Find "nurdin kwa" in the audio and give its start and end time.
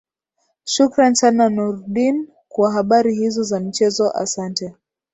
1.49-2.71